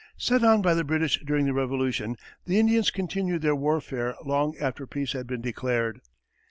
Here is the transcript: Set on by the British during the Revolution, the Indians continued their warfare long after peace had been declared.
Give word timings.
Set 0.17 0.43
on 0.43 0.63
by 0.63 0.73
the 0.73 0.83
British 0.83 1.21
during 1.23 1.45
the 1.45 1.53
Revolution, 1.53 2.15
the 2.45 2.57
Indians 2.57 2.89
continued 2.89 3.43
their 3.43 3.55
warfare 3.55 4.15
long 4.25 4.57
after 4.57 4.87
peace 4.87 5.11
had 5.11 5.27
been 5.27 5.41
declared. 5.41 6.01